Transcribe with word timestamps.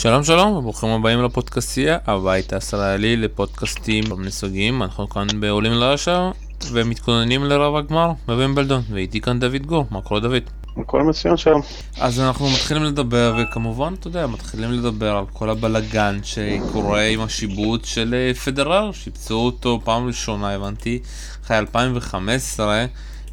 שלום 0.00 0.24
שלום 0.24 0.52
וברוכים 0.52 0.88
הבאים 0.88 1.22
לפודקאסטייה, 1.22 1.98
הבית 2.06 2.52
הישראלי 2.52 3.16
לפודקאסטים 3.16 4.04
במיני 4.04 4.30
סוגים, 4.30 4.82
אנחנו 4.82 5.08
כאן 5.08 5.26
בעולים 5.40 5.72
לרשע 5.72 6.30
ומתכוננים 6.72 7.44
לרב 7.44 7.76
הגמר 7.76 8.12
בווימבלדון, 8.26 8.82
ואיתי 8.90 9.20
כאן 9.20 9.40
דוד 9.40 9.66
גור, 9.66 9.86
מה 9.90 10.00
קורה 10.00 10.20
דוד? 10.20 10.42
הכל 10.76 11.02
מצוין 11.02 11.36
שלום. 11.36 11.62
אז 12.00 12.20
אנחנו 12.20 12.50
מתחילים 12.50 12.84
לדבר, 12.84 13.36
וכמובן, 13.38 13.94
אתה 14.00 14.08
יודע, 14.08 14.26
מתחילים 14.26 14.72
לדבר 14.72 15.16
על 15.16 15.24
כל 15.32 15.50
הבלגן 15.50 16.18
שקורה 16.22 17.02
עם 17.02 17.20
השיבוט 17.20 17.84
של 17.84 18.14
אה, 18.14 18.34
פדרר, 18.34 18.92
שיפצו 18.92 19.34
אותו 19.34 19.80
פעם 19.84 20.06
ראשונה, 20.06 20.54
הבנתי, 20.54 20.98
אחרי 21.44 21.58
2015, 21.58 22.84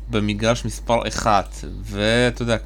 במגרש 0.10 0.66
מספר 0.66 1.07
1, 1.07 1.66
ואתה 1.84 2.42
יודע, 2.42 2.57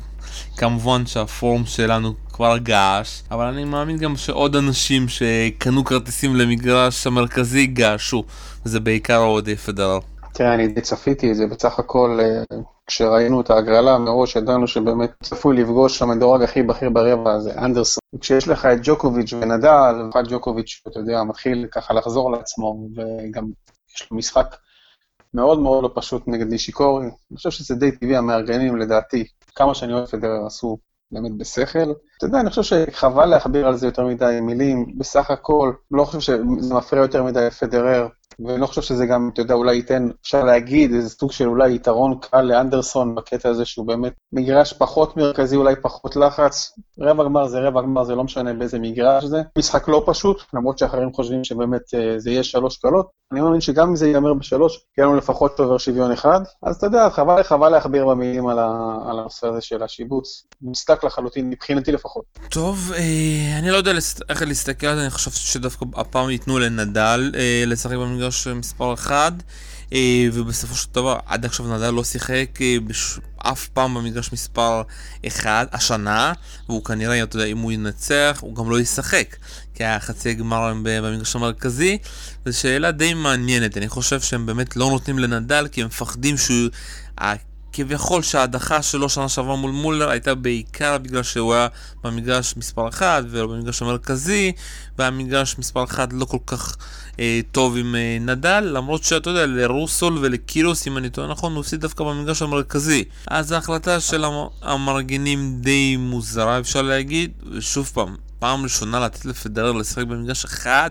כמובן 0.58 1.06
שהפורום 1.06 1.66
שלנו 1.66 2.14
כבר 2.34 2.58
געש, 2.58 3.22
אבל 3.32 3.46
אני 3.46 3.66
מאמין 3.66 3.98
גם 3.98 4.16
שעוד 4.16 4.56
אנשים 4.56 5.08
שקנו 5.08 5.84
כרטיסים 5.84 6.36
למגרש 6.36 7.08
המרכזי 7.08 7.68
געשו, 7.68 8.24
וזה 8.66 8.80
בעיקר 8.80 9.18
אוהדי 9.18 9.56
פדרר. 9.56 10.00
תראה, 10.34 10.54
אני 10.54 10.68
די 10.68 10.82
צפיתי 10.82 11.32
את 11.32 11.36
זה, 11.36 11.48
בסך 11.48 11.80
הכל 11.80 12.20
אה, 12.22 12.58
כשראינו 12.88 13.42
את 13.42 13.50
ההגרלה 13.50 13.98
מראש 13.98 14.36
ידענו 14.36 14.68
שבאמת 14.68 15.12
צפוי 15.24 15.58
לפגוש 15.58 15.98
שם 15.98 16.12
המדורג 16.12 16.42
הכי 16.42 16.64
בכיר 16.64 16.90
ברבע 16.90 17.34
הזה, 17.34 17.54
אנדרסון. 17.58 18.00
כשיש 18.22 18.48
לך 18.48 18.66
את 18.66 18.80
ג'וקוביץ' 18.84 19.34
ונדל, 19.34 19.94
ובמיוחד 19.96 20.24
ג'וקוביץ', 20.30 20.82
אתה 20.88 21.00
יודע, 21.00 21.24
מתחיל 21.24 21.68
ככה 21.72 21.94
לחזור 21.94 22.32
לעצמו, 22.32 22.88
וגם 22.96 23.46
יש 23.96 24.08
לו 24.12 24.18
משחק 24.18 24.56
מאוד 25.34 25.60
מאוד 25.60 25.84
לא 25.84 25.92
פשוט 25.96 26.28
נגד 26.28 26.48
נישיקורי. 26.48 27.06
אני 27.06 27.38
חושב 27.38 27.50
שזה 27.50 27.76
די 27.76 27.92
טבעי, 27.92 28.18
המארגנים 28.18 28.78
לדעתי, 28.78 29.26
כמה 29.56 29.76
שאני 29.76 29.94
אוהב 29.94 30.06
פדרר 30.06 30.46
עשו 30.46 30.78
באמת 31.12 31.38
בשכל. 31.38 31.92
אתה 32.18 32.26
יודע, 32.26 32.40
אני 32.40 32.50
חושב 32.50 32.64
שחבל 32.64 33.26
להכביר 33.26 33.68
על 33.68 33.76
זה 33.76 33.88
יותר 33.88 34.06
מדי 34.06 34.40
מילים, 34.42 34.86
בסך 34.98 35.32
הכל, 35.32 35.72
לא 35.92 36.04
חושב 36.04 36.20
שזה 36.20 36.44
מפריע 36.76 37.02
יותר 37.02 37.24
מדי 37.24 37.46
לפדרר. 37.46 38.08
ואני 38.46 38.62
לא 38.62 38.68
חושב 38.68 38.82
שזה 38.82 39.06
גם, 39.06 39.30
אתה 39.34 39.42
יודע, 39.42 39.54
אולי 39.54 39.76
ייתן, 39.76 40.10
אפשר 40.22 40.44
להגיד, 40.44 40.94
איזה 40.94 41.10
סוג 41.10 41.32
של 41.32 41.48
אולי 41.48 41.76
יתרון 41.76 42.20
קל 42.22 42.42
לאנדרסון 42.42 43.16
בקטע 43.16 43.50
הזה 43.50 43.66
שהוא 43.66 43.88
באמת 43.88 44.14
מגרש 44.34 44.74
פחות 44.74 45.18
מרכזי, 45.18 45.56
אולי 45.56 45.76
פחות 45.82 46.16
לחץ. 46.16 46.80
רבע 47.02 47.24
גמר 47.24 47.48
זה 47.48 47.60
רבע 47.60 47.82
גמר, 47.82 48.04
זה 48.04 48.16
לא 48.16 48.24
משנה 48.24 48.54
באיזה 48.54 48.80
מגרש 48.80 49.24
זה. 49.24 49.42
משחק 49.58 49.88
לא 49.88 50.04
פשוט, 50.06 50.42
למרות 50.54 50.78
שאחרים 50.78 51.14
חושבים 51.14 51.44
שבאמת 51.44 51.82
אה, 51.94 52.20
זה 52.20 52.32
יהיה 52.32 52.44
שלוש 52.44 52.78
קלות. 52.78 53.08
אני 53.32 53.42
מאמין 53.42 53.62
שגם 53.62 53.88
אם 53.88 53.96
זה 53.96 54.08
ייגמר 54.08 54.34
בשלוש, 54.34 54.80
יהיה 54.98 55.08
לנו 55.08 55.18
לפחות 55.18 55.58
שובר 55.58 55.78
שוויון 55.78 56.12
אחד. 56.12 56.40
אז 56.64 56.76
אתה 56.76 56.86
יודע, 56.86 57.10
חבל, 57.10 57.44
חבל 57.44 57.70
להכביר 57.70 58.06
במילים 58.06 58.48
על, 58.48 58.60
ה, 58.60 58.98
על 59.10 59.20
הנושא 59.20 59.48
הזה 59.48 59.62
של 59.62 59.84
השיבוץ. 59.84 60.46
מוצדק 60.62 61.04
לחלוטין, 61.04 61.50
מבחינתי 61.50 61.92
לפחות. 61.92 62.24
טוב, 62.50 62.92
אה, 62.96 63.60
אני 63.60 63.70
לא 63.72 63.78
יודע 63.78 63.92
איך 64.30 64.42
להסתכל 64.42 64.88
על 64.88 64.96
זה, 64.96 65.02
אני 65.02 65.10
חושב 65.10 65.32
שדווקא 65.32 65.86
הפעם 65.96 66.30
ייתנו 66.30 66.60
לנדל 66.60 67.32
אה, 67.36 67.64
לשחק 67.68 67.96
במגרש. 67.96 68.20
מגרש 68.20 68.48
מספר 68.48 68.94
1, 68.94 69.14
אה, 69.14 69.38
ובסופו 70.34 70.76
של 70.76 70.88
דבר 70.94 71.20
עד 71.26 71.46
עכשיו 71.46 71.78
נדל 71.78 71.90
לא 71.90 72.04
שיחק 72.04 72.62
אה, 72.62 72.78
בש... 72.88 73.20
אף 73.38 73.68
פעם 73.68 73.94
במגרש 73.94 74.34
מספר 74.34 74.82
1 75.28 75.74
השנה, 75.74 76.34
והוא 76.70 76.86
כנראה, 76.86 77.24
אתה 77.24 77.36
יודע, 77.36 77.46
אם 77.46 77.58
הוא 77.58 77.72
ינצח, 77.72 78.38
הוא 78.42 78.56
גם 78.56 78.70
לא 78.70 78.80
ישחק, 78.80 79.36
כי 79.76 79.84
היה 79.84 80.00
חצי 80.00 80.34
גמר 80.34 80.74
במגרש 80.84 81.36
המרכזי, 81.36 81.98
וזו 82.46 82.60
שאלה 82.60 82.92
די 82.92 83.14
מעניינת, 83.14 83.78
אני 83.78 83.88
חושב 83.88 84.22
שהם 84.22 84.46
באמת 84.46 84.76
לא 84.76 84.90
נותנים 84.90 85.20
לנדל, 85.20 85.68
כי 85.72 85.82
הם 85.82 85.88
מפחדים 85.88 86.38
שהוא... 86.38 86.70
כביכול 87.74 88.22
שההדחה 88.22 88.82
שלו 88.82 89.10
שנה 89.10 89.30
שעברה 89.30 89.56
מול 89.56 89.72
מולר 89.72 90.10
הייתה 90.10 90.36
בעיקר 90.36 90.98
בגלל 90.98 91.24
שהוא 91.24 91.54
היה 91.54 91.68
במגרש 92.04 92.58
מספר 92.58 92.90
1 92.90 93.24
ולא 93.30 93.48
במגרש 93.48 93.82
המרכזי 93.82 94.52
והמגרש 94.98 95.56
מספר 95.60 95.84
1 95.84 96.14
לא 96.14 96.26
כל 96.26 96.38
כך 96.46 96.78
אה, 97.20 97.40
טוב 97.52 97.78
עם 97.78 97.96
אה, 97.96 98.18
נדל 98.22 98.60
למרות 98.60 99.04
שאתה 99.04 99.30
יודע 99.30 99.46
לרוסול 99.46 100.18
ולקירוס 100.22 100.88
אם 100.88 100.98
אני 100.98 101.10
טועה 101.10 101.28
נכון 101.28 101.54
הוא 101.54 101.62
הפסיד 101.62 101.82
דווקא 101.82 102.04
במגרש 102.04 102.42
המרכזי. 102.42 103.04
אז 103.28 103.52
ההחלטה 103.52 104.00
של 104.00 104.26
המארגנים 104.62 105.58
די 105.62 105.98
מוזרה 105.98 106.60
אפשר 106.60 106.82
להגיד. 106.82 107.32
ושוב 107.52 107.92
פעם 107.94 108.16
פעם 108.40 108.64
ראשונה 108.64 109.00
לתת 109.00 109.26
לפדרר 109.26 109.72
לשחק 109.72 110.04
במגרש 110.04 110.46
אחד 110.46 110.90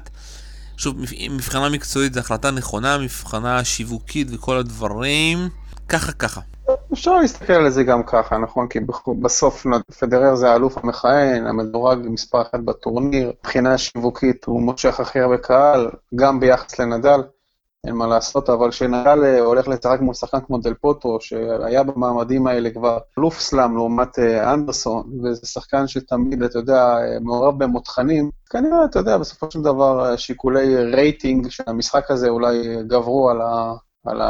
שוב 0.77 0.97
מבחינה 1.31 1.69
מקצועית 1.69 2.15
זו 2.15 2.21
החלטה 2.21 2.50
נכונה 2.50 2.99
מבחינה 2.99 3.65
שיווקית 3.65 4.28
וכל 4.31 4.59
הדברים. 4.59 5.49
ככה 5.88 6.12
ככה 6.12 6.41
אפשר 6.93 7.17
להסתכל 7.17 7.53
על 7.53 7.71
זה 7.71 7.84
גם 7.84 8.03
ככה, 8.03 8.39
נכון? 8.39 8.69
כי 8.69 8.79
בסוף 9.23 9.67
פדרר 10.01 10.34
זה 10.34 10.51
האלוף 10.51 10.79
המכהן, 10.79 11.47
המדורג 11.47 11.99
מספר 12.05 12.43
אחת 12.43 12.61
בטורניר, 12.61 13.33
מבחינה 13.41 13.79
שיווקית 13.79 14.45
הוא 14.45 14.62
מושך 14.62 15.01
הכי 15.01 15.21
הרבה 15.21 15.39
קהל, 15.39 15.91
גם 16.15 16.41
ביחס 16.41 16.79
לנדל, 16.79 17.21
אין 17.87 17.95
מה 17.95 18.06
לעשות, 18.06 18.51
אבל 18.51 18.71
כשנדל 18.71 19.25
אה, 19.25 19.41
הולך 19.41 19.69
לשחק 19.69 20.01
מול 20.01 20.15
שחקן 20.15 20.39
כמו 20.47 20.59
דל 20.59 20.75
פוטרו, 20.75 21.21
שהיה 21.21 21.83
במעמדים 21.83 22.47
האלה 22.47 22.71
כבר 22.71 22.99
אלוף 23.19 23.41
סלאם 23.41 23.77
לעומת 23.77 24.19
אה, 24.19 24.55
אנדרסון, 24.55 25.11
וזה 25.23 25.47
שחקן 25.47 25.87
שתמיד, 25.87 26.43
אתה 26.43 26.59
יודע, 26.59 26.83
אה, 26.83 27.21
מעורב 27.21 27.65
במותחנים, 27.65 28.31
כנראה, 28.50 28.85
אתה 28.85 28.99
יודע, 28.99 29.19
בסופו 29.19 29.50
של 29.50 29.62
דבר 29.62 30.17
שיקולי 30.17 30.77
רייטינג 30.77 31.49
של 31.49 31.62
המשחק 31.67 32.11
הזה 32.11 32.29
אולי 32.29 32.83
גברו 32.87 33.31
על 33.31 33.41
ה... 33.41 33.75
על. 34.11 34.21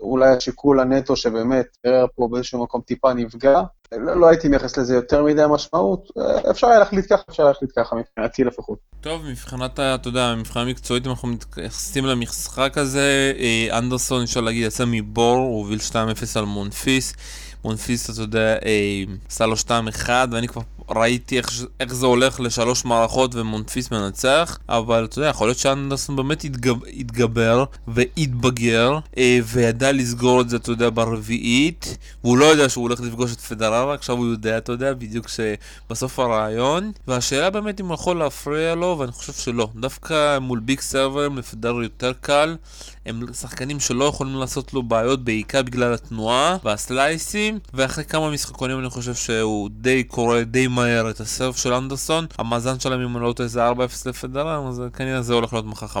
אולי 0.00 0.28
השיקול 0.28 0.80
הנטו 0.80 1.16
שבאמת 1.16 1.66
פרר 1.82 2.06
פה 2.14 2.28
באיזשהו 2.30 2.62
מקום 2.62 2.80
טיפה 2.80 3.14
נפגע. 3.14 3.62
לא, 3.92 4.20
לא 4.20 4.28
הייתי 4.28 4.48
מייחס 4.48 4.76
לזה 4.76 4.94
יותר 4.94 5.24
מדי 5.24 5.42
משמעות, 5.50 6.08
אפשר 6.50 6.66
היה 6.66 6.78
להחליט 6.78 7.06
ככה, 7.12 7.22
אפשר 7.30 7.44
להחליט 7.44 7.70
ככה, 7.76 7.96
מבחינתי 7.96 8.44
לפחות. 8.44 8.78
טוב, 9.00 9.22
מבחינת, 9.30 9.80
אתה 9.80 10.08
יודע, 10.08 10.34
מבחינה 10.38 10.64
מקצועית, 10.64 11.06
אם 11.06 11.10
אנחנו 11.10 11.28
מתייחסים 11.28 12.06
למשחק 12.06 12.78
הזה, 12.78 13.32
אה, 13.38 13.78
אנדרסון, 13.78 14.22
אפשר 14.22 14.40
להגיד, 14.40 14.66
יצא 14.66 14.84
מבור, 14.86 15.36
הוא 15.36 15.58
הוביל 15.58 15.78
2-0 15.78 16.36
על 16.36 16.44
מונפיס. 16.44 17.14
מונפיס, 17.64 18.10
אתה 18.10 18.20
יודע, 18.20 18.56
אה, 18.64 19.04
עשה 19.28 19.46
לו 19.46 19.56
2-1, 19.56 20.08
ואני 20.32 20.48
כבר 20.48 20.62
ראיתי 20.90 21.38
איך, 21.38 21.64
איך 21.80 21.94
זה 21.94 22.06
הולך 22.06 22.40
לשלוש 22.40 22.84
מערכות 22.84 23.34
ומונפיס 23.34 23.90
מנצח, 23.90 24.58
אבל 24.68 25.04
אתה 25.04 25.18
יודע, 25.18 25.28
יכול 25.28 25.48
להיות 25.48 25.58
שאנדרסון 25.58 26.16
באמת 26.16 26.44
התגב, 26.44 26.76
התגבר 26.84 27.64
והתבגר, 27.88 28.98
אה, 29.18 29.38
וידע 29.44 29.92
לסגור 29.92 30.40
את 30.40 30.48
זה, 30.48 30.56
אתה 30.56 30.70
יודע, 30.70 30.88
ברביעית, 30.94 31.96
והוא 32.24 32.38
לא 32.38 32.44
יודע 32.44 32.68
שהוא 32.68 32.82
הולך 32.82 33.00
לפגוש 33.00 33.32
את 33.32 33.40
פדררה, 33.40 33.94
עכשיו 33.94 34.16
הוא 34.16 34.26
יודע, 34.26 34.58
אתה 34.58 34.72
יודע, 34.72 34.94
בדיוק 34.94 35.26
שבסוף 35.28 36.18
הרעיון, 36.18 36.92
והשאלה 37.08 37.50
באמת 37.50 37.80
אם 37.80 37.86
הוא 37.86 37.94
יכול 37.94 38.18
להפריע 38.18 38.74
לו, 38.74 38.96
ואני 38.98 39.12
חושב 39.12 39.32
שלא. 39.32 39.68
דווקא 39.76 40.38
מול 40.38 40.60
ביג 40.60 40.80
סרברים 40.80 41.38
לפדרר 41.38 41.82
יותר 41.82 42.12
קל, 42.20 42.56
הם 43.06 43.32
שחקנים 43.32 43.80
שלא 43.80 44.04
יכולים 44.04 44.36
לעשות 44.36 44.74
לו 44.74 44.82
בעיות 44.82 45.24
בעיקר 45.24 45.62
בגלל 45.62 45.94
התנועה 45.94 46.56
והסלייסים. 46.64 47.58
ואחרי 47.74 48.04
כמה 48.04 48.30
משחקונים 48.30 48.78
אני 48.78 48.88
חושב 48.88 49.14
שהוא 49.14 49.70
די 49.72 50.04
קורא 50.04 50.42
די 50.42 50.68
מהר 50.76 51.10
את 51.10 51.20
הסרף 51.20 51.56
של 51.56 51.72
אנדרסון 51.72 52.26
המאזן 52.38 52.78
שלהם 52.78 53.00
אם 53.00 53.22
לא 53.22 53.32
טועה 53.32 53.48
זה 53.48 53.70
4-0 53.70 53.72
לפדרר 54.06 54.68
אז 54.68 54.82
כנראה 54.96 55.22
זה 55.22 55.34
הולך 55.34 55.52
להיות 55.52 55.66
מחר 55.66 55.86
5-0. 55.86 56.00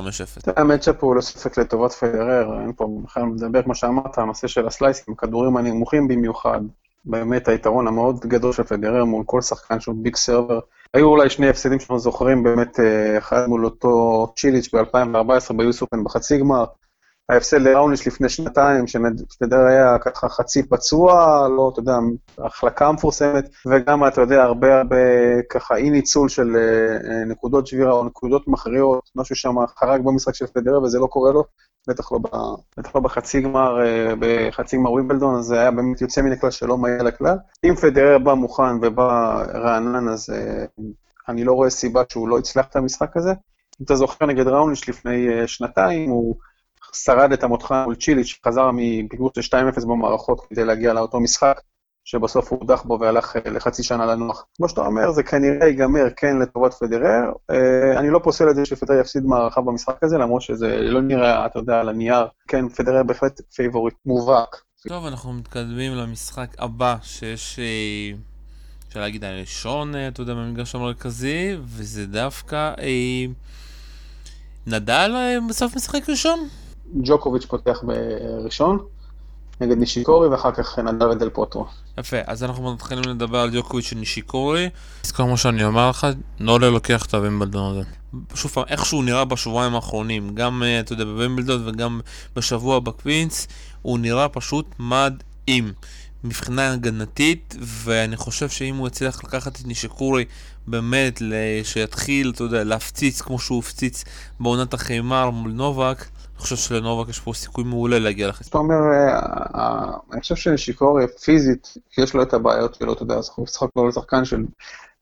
המצ'אפ 0.56 1.04
הוא 1.04 1.16
לא 1.16 1.20
ספק 1.20 1.58
לטובת 1.58 1.92
פדרר 1.92 2.60
אין 2.60 2.72
פה 2.76 2.88
בכלל 3.04 3.22
מדבר 3.22 3.62
כמו 3.62 3.74
שאמרת 3.74 4.18
הנושא 4.18 4.46
של 4.46 4.66
הסלייסים 4.66 5.14
הכדורים 5.14 5.56
הנמוכים 5.56 6.08
במיוחד 6.08 6.60
באמת 7.04 7.48
היתרון 7.48 7.86
המאוד 7.88 8.20
גדול 8.20 8.52
של 8.52 8.62
פדרר 8.62 9.04
מול 9.04 9.22
כל 9.26 9.40
שחקן 9.40 9.80
שהוא 9.80 9.94
ביג 9.98 10.16
סרבר 10.16 10.60
היו 10.94 11.06
אולי 11.06 11.30
שני 11.30 11.48
הפסדים 11.48 11.78
שאנחנו 11.78 11.98
זוכרים 11.98 12.42
באמת, 12.42 12.80
אה, 12.80 13.18
אחד 13.18 13.46
מול 13.46 13.64
אותו 13.64 14.26
צ'יליץ' 14.36 14.74
ב-2014 14.74 15.52
ביוסופן 15.56 16.04
בחצי 16.04 16.38
גמר, 16.38 16.64
ההפסד 17.28 17.60
לראוניש 17.60 18.06
לפני 18.06 18.28
שנתיים, 18.28 18.86
שנדר 18.86 19.66
היה 19.68 19.98
ככה 19.98 20.28
חצי 20.28 20.68
פצוע, 20.68 21.12
לא, 21.56 21.70
אתה 21.72 21.80
יודע, 21.80 21.92
החלקה 22.38 22.92
מפורסמת, 22.92 23.48
וגם, 23.66 24.06
אתה 24.06 24.20
יודע, 24.20 24.42
הרבה 24.42 24.76
הרבה 24.76 24.96
ככה 25.50 25.76
אי 25.76 25.90
ניצול 25.90 26.28
של 26.28 26.56
אה, 26.56 26.96
אה, 27.10 27.24
נקודות 27.24 27.66
שבירה 27.66 27.92
או 27.92 28.04
נקודות 28.04 28.48
מכריעות, 28.48 29.10
משהו 29.16 29.36
שם 29.36 29.54
חרג 29.78 30.02
במשחק 30.04 30.34
של 30.34 30.46
פדרר 30.46 30.82
וזה 30.82 30.98
לא 30.98 31.06
קורה 31.06 31.32
לו, 31.32 31.44
בטח 31.88 32.12
לא, 32.12 32.18
ב, 32.18 32.28
בטח 32.78 32.94
לא 32.94 33.00
בחצי 33.00 33.40
גמר, 33.40 33.82
אה, 33.82 34.14
בחצי 34.18 34.76
גמר 34.76 34.92
ווימבלדון, 34.92 35.34
אז 35.34 35.44
זה 35.44 35.60
היה 35.60 35.70
באמת 35.70 36.00
יוצא 36.00 36.22
מן 36.22 36.32
הכלל 36.32 36.50
שלא 36.50 36.78
מגיע 36.78 37.02
לכלל. 37.02 37.36
אם 37.64 37.74
פדרר 37.74 38.18
בא 38.18 38.34
מוכן 38.34 38.76
ובא 38.82 39.42
רענן, 39.54 40.08
אז 40.08 40.30
אני 41.28 41.44
לא 41.44 41.52
רואה 41.52 41.70
סיבה 41.70 42.02
שהוא 42.08 42.28
לא 42.28 42.38
יצלח 42.38 42.66
את 42.66 42.76
המשחק 42.76 43.16
הזה. 43.16 43.30
אם 43.80 43.84
אתה 43.84 43.96
זוכר 43.96 44.26
נגד 44.26 44.46
ראוניש 44.46 44.88
לפני 44.88 45.28
שנתיים, 45.46 46.10
הוא... 46.10 46.34
שרד 46.92 47.32
את 47.32 47.44
המותחן 47.44 47.84
מול 47.84 47.94
צ'יליץ', 47.94 48.38
חזר 48.46 48.70
מפיגור 48.72 49.30
של 49.38 49.56
2-0 49.76 49.86
במערכות 49.86 50.46
כדי 50.50 50.64
להגיע 50.64 50.92
לאותו 50.92 51.20
משחק, 51.20 51.60
שבסוף 52.06 52.52
הוא 52.52 52.58
הודח 52.60 52.82
בו 52.82 52.98
והלך 53.00 53.36
אה, 53.36 53.50
לחצי 53.50 53.82
שנה 53.82 54.06
לנוח. 54.06 54.46
כמו 54.56 54.68
שאתה 54.68 54.80
אומר, 54.80 55.12
זה 55.12 55.22
כנראה 55.22 55.66
ייגמר 55.66 56.04
כן 56.16 56.38
לטובת 56.38 56.74
פדרר. 56.74 57.32
אה, 57.50 57.98
אני 57.98 58.10
לא 58.10 58.20
פוסל 58.24 58.50
את 58.50 58.56
זה 58.56 58.66
שפדרר 58.66 59.00
יפסיד 59.00 59.24
מערכה 59.24 59.60
במשחק 59.60 60.02
הזה, 60.02 60.18
למרות 60.18 60.42
שזה 60.42 60.76
לא 60.76 61.02
נראה, 61.02 61.46
אתה 61.46 61.58
יודע, 61.58 61.80
על 61.80 61.88
הנייר. 61.88 62.26
כן, 62.48 62.68
פדרר 62.68 63.02
בהחלט 63.02 63.40
פייבוריט 63.54 63.94
מובהק. 64.06 64.62
טוב, 64.88 65.06
אנחנו 65.06 65.32
מתקדמים 65.32 65.94
למשחק 65.94 66.48
הבא, 66.58 66.96
שיש... 67.02 67.58
אה, 67.58 68.18
אפשר 68.88 69.00
להגיד 69.00 69.24
הראשון, 69.24 69.94
אתה 70.08 70.20
יודע, 70.22 70.34
במגרש 70.34 70.74
המרכזי, 70.74 71.56
וזה 71.64 72.06
דווקא 72.06 72.74
נדל 74.66 75.38
בסוף 75.48 75.76
משחק 75.76 76.08
ראשון? 76.08 76.48
ג'וקוביץ' 76.94 77.44
פותח 77.44 77.82
בראשון, 77.82 78.78
נגד 79.60 79.78
נישיקורי, 79.78 80.28
ואחר 80.28 80.52
כך 80.52 80.78
נדל 80.78 81.08
ודל 81.08 81.30
פוטרו. 81.30 81.66
יפה, 81.98 82.16
אז 82.26 82.44
אנחנו 82.44 82.74
מתחילים 82.74 83.04
לדבר 83.04 83.38
על 83.38 83.50
ג'וקוביץ' 83.56 83.92
ונישיקורי. 83.92 84.68
תזכור 85.02 85.26
מה 85.26 85.36
שאני 85.36 85.64
אומר 85.64 85.90
לך, 85.90 86.06
נולה 86.40 86.70
לוקח 86.70 87.06
את 87.06 87.14
הווימבלדון 87.14 87.70
הזה. 87.70 87.82
שוב 88.34 88.50
פעם, 88.50 88.64
איך 88.68 88.86
שהוא 88.86 89.04
נראה 89.04 89.24
בשבועיים 89.24 89.74
האחרונים, 89.74 90.34
גם, 90.34 90.62
אה, 90.62 90.80
אתה 90.80 90.92
יודע, 90.92 91.04
בווימבלדון 91.04 91.68
וגם 91.68 92.00
בשבוע 92.36 92.78
בקווינס, 92.78 93.48
הוא 93.82 93.98
נראה 93.98 94.28
פשוט 94.28 94.66
מדהים. 94.78 95.72
מבחינה 96.24 96.72
הגנתית, 96.72 97.54
ואני 97.60 98.16
חושב 98.16 98.48
שאם 98.48 98.76
הוא 98.76 98.88
יצליח 98.88 99.24
לקחת 99.24 99.60
את 99.60 99.66
נישיקורי 99.66 100.24
באמת, 100.66 101.22
שיתחיל, 101.62 102.32
אתה 102.34 102.42
יודע, 102.44 102.64
להפציץ 102.64 103.20
כמו 103.20 103.38
שהוא 103.38 103.58
הפציץ 103.58 104.04
בעונת 104.40 104.74
החיימר 104.74 105.30
מול 105.30 105.52
נובק, 105.52 106.04
אני 106.36 106.42
חושב 106.42 106.56
שלנובק 106.56 107.08
יש 107.08 107.20
פה 107.20 107.32
סיכוי 107.32 107.64
מעולה 107.64 107.98
להגיע 107.98 108.28
לחצי. 108.28 108.50
אתה 108.50 108.58
אומר, 108.58 108.74
אה, 108.74 109.18
אה, 109.54 109.96
אני 110.12 110.20
חושב 110.20 110.36
שנשיקורי 110.36 111.04
פיזית, 111.08 111.74
יש 111.98 112.14
לו 112.14 112.22
את 112.22 112.34
הבעיות 112.34 112.74
שלו, 112.74 112.92
אתה 112.92 113.02
יודע, 113.02 113.14
אז 113.14 113.30
הוא 113.34 113.44
משחק 113.44 113.68
לו 113.76 113.88
לשחקן 113.88 114.24
של 114.24 114.44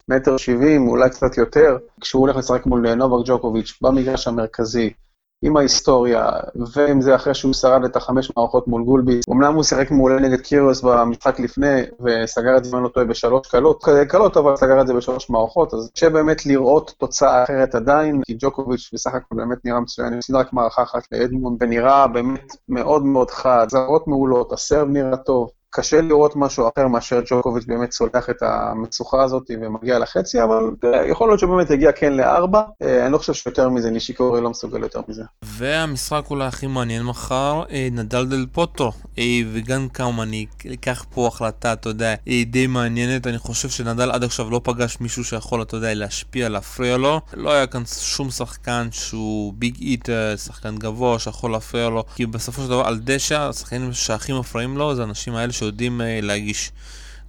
מטר 0.09 0.37
שבעים, 0.37 0.87
אולי 0.87 1.09
קצת 1.09 1.37
יותר, 1.37 1.77
כשהוא 2.01 2.21
הולך 2.21 2.35
לשחק 2.35 2.65
מול 2.65 2.93
נובק 2.93 3.27
ג'וקוביץ' 3.27 3.77
במגרש 3.81 4.27
המרכזי, 4.27 4.93
עם 5.41 5.57
ההיסטוריה, 5.57 6.29
ועם 6.75 7.01
זה 7.01 7.15
אחרי 7.15 7.33
שהוא 7.33 7.53
שרד 7.53 7.83
את 7.83 7.95
החמש 7.95 8.31
מערכות 8.37 8.67
מול 8.67 8.83
גולבי. 8.83 9.19
אמנם 9.29 9.53
הוא 9.53 9.63
שיחק 9.63 9.91
מעולה 9.91 10.19
נגד 10.19 10.41
קירוס 10.41 10.81
במשחק 10.81 11.39
לפני, 11.39 11.81
וסגר 11.99 12.57
את 12.57 12.63
זה, 12.63 12.69
אם 12.69 12.75
אני 12.75 12.83
לא 12.83 12.89
טועה, 12.89 13.05
בשלוש 13.05 13.47
קלות, 13.47 13.83
קלות, 14.09 14.37
אבל 14.37 14.55
סגר 14.55 14.81
את 14.81 14.87
זה 14.87 14.93
בשלוש 14.93 15.29
מערכות, 15.29 15.73
אז 15.73 15.91
קשה 15.95 16.09
באמת 16.09 16.45
לראות 16.45 16.93
תוצאה 16.97 17.43
אחרת 17.43 17.75
עדיין, 17.75 18.21
כי 18.25 18.37
ג'וקוביץ' 18.39 18.89
בסך 18.93 19.13
הכל 19.13 19.35
באמת 19.35 19.65
נראה 19.65 19.79
מצוין, 19.79 20.07
הוא 20.07 20.17
הפסיד 20.17 20.35
רק 20.35 20.53
מערכה 20.53 20.83
אחת 20.83 21.03
לאדמונד, 21.11 21.63
ונראה 21.63 22.07
באמת 22.07 22.55
מאוד 22.69 23.05
מאוד 23.05 23.31
חד, 23.31 23.65
זרות 23.69 24.07
מעולות, 24.07 24.53
הסרב 24.53 24.87
נראה 24.87 25.17
טוב. 25.17 25.49
קשה 25.75 26.01
לראות 26.01 26.35
משהו 26.35 26.69
אחר 26.75 26.87
מאשר 26.87 27.21
ג'וקוביץ' 27.29 27.65
באמת 27.67 27.89
צולח 27.89 28.29
את 28.29 28.35
המצוכה 28.41 29.23
הזאת 29.23 29.43
ומגיע 29.61 29.99
לחצי, 29.99 30.43
אבל 30.43 30.63
יכול 31.09 31.29
להיות 31.29 31.39
שבאמת 31.39 31.69
יגיע 31.69 31.91
כן 31.91 32.13
לארבע. 32.13 32.61
אה, 32.81 33.03
אני 33.05 33.13
לא 33.13 33.17
חושב 33.17 33.33
שיותר 33.33 33.69
מזה, 33.69 33.89
נישיקורי 33.89 34.41
לא 34.41 34.49
מסוגל 34.49 34.83
יותר 34.83 35.01
מזה. 35.07 35.23
והמשחק 35.43 36.23
אולי 36.29 36.45
הכי 36.45 36.67
מעניין 36.67 37.03
מחר, 37.03 37.63
אה, 37.71 37.87
נדל 37.91 38.25
דל 38.25 38.45
פוטו, 38.51 38.91
אה, 39.17 39.23
וגם 39.53 39.89
כמה 39.89 40.23
אני 40.23 40.45
אקח 40.73 41.05
פה 41.09 41.27
החלטה, 41.27 41.73
אתה 41.73 41.89
יודע, 41.89 42.15
די 42.45 42.67
מעניינת. 42.67 43.27
אני 43.27 43.37
חושב 43.37 43.69
שנדל 43.69 44.11
עד 44.11 44.23
עכשיו 44.23 44.49
לא 44.49 44.61
פגש 44.63 44.97
מישהו 45.01 45.23
שיכול, 45.23 45.61
אתה 45.61 45.77
יודע, 45.77 45.93
להשפיע, 45.93 46.49
להפריע 46.49 46.97
לו. 46.97 47.21
לא 47.33 47.51
היה 47.51 47.67
כאן 47.67 47.81
שום 47.85 48.29
שחקן 48.29 48.87
שהוא 48.91 49.53
ביג 49.57 49.77
איטר, 49.81 50.35
שחקן 50.37 50.75
גבוה 50.75 51.19
שיכול 51.19 51.51
להפריע 51.51 51.89
לו, 51.89 52.03
כי 52.15 52.25
בסופו 52.25 52.61
של 52.61 52.69
דבר 52.69 52.87
על 52.87 52.99
דשא, 53.03 53.39
השחקנים 53.39 53.93
שהכי 53.93 54.33
מפריעים 54.33 54.77
לו 54.77 54.95
זה 54.95 55.01
האנשים 55.01 55.35
האלה 55.35 55.53
שיודעים 55.65 56.01
uh, 56.01 56.25
להגיש. 56.25 56.71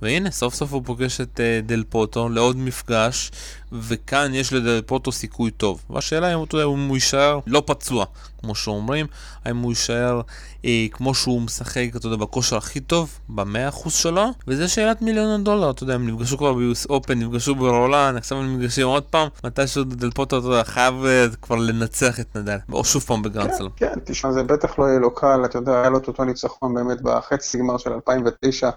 והנה, 0.02 0.30
סוף 0.30 0.54
סוף 0.54 0.72
הוא 0.72 0.82
פוגש 0.84 1.20
את 1.20 1.40
אה, 1.40 1.66
דל 1.66 1.84
פוטרו 1.88 2.28
לעוד 2.28 2.56
מפגש, 2.56 3.30
וכאן 3.72 4.34
יש 4.34 4.52
לדל 4.52 4.82
פוטרו 4.86 5.12
סיכוי 5.12 5.50
טוב. 5.50 5.82
והשאלה 5.90 6.34
אם, 6.34 6.38
יודע, 6.52 6.64
אם 6.64 6.88
הוא 6.88 6.96
יישאר 6.96 7.38
לא 7.46 7.62
פצוע, 7.66 8.04
כמו 8.40 8.54
שאומרים, 8.54 9.06
האם 9.44 9.56
הוא 9.56 9.72
יישאר 9.72 10.20
אה, 10.64 10.86
כמו 10.92 11.14
שהוא 11.14 11.42
משחק, 11.42 11.86
אתה 11.96 12.06
יודע, 12.06 12.16
בכושר 12.16 12.56
הכי 12.56 12.80
טוב, 12.80 13.18
במאה 13.28 13.68
אחוז 13.68 13.92
שלו, 13.94 14.26
וזה 14.48 14.68
שאלת 14.68 15.02
מיליון 15.02 15.40
הדולר, 15.40 15.70
אתה 15.70 15.82
יודע, 15.82 15.94
הם 15.94 16.08
נפגשו 16.08 16.38
כבר 16.38 16.54
ב 16.54 16.65
US 16.65 16.86
Open, 16.86 17.18
נפגשו 17.18 17.54
ברולן, 17.54 18.16
עכשיו 18.16 18.38
הם 18.38 18.56
נפגשים 18.56 18.86
עוד 18.86 19.02
פעם, 19.02 19.28
מתישהו 19.44 19.84
דל 19.84 20.10
פוטרו, 20.10 20.38
אתה 20.38 20.46
יודע, 20.46 20.64
חייב 20.64 20.94
אה, 20.94 21.36
כבר 21.36 21.56
לנצח 21.56 22.20
את 22.20 22.36
נדל, 22.36 22.58
או 22.72 22.84
שוב 22.84 23.02
פעם 23.02 23.22
בגרנדסלם. 23.22 23.70
כן, 23.76 23.86
כן, 23.94 24.00
תשמע, 24.04 24.32
זה 24.32 24.42
בטח 24.42 24.78
לא 24.78 24.84
יהיה 24.84 24.98
לו 24.98 25.14
קל, 25.14 25.44
אתה 25.44 25.58
יודע, 25.58 25.80
היה 25.80 25.90
לו 25.90 25.98
את 25.98 26.08
אותו 26.08 26.24
ניצחון 26.24 26.74
באמת 26.74 27.02
בחצי 27.02 27.58
גמר 27.58 27.78
של 27.78 27.92
2009. 27.92 28.70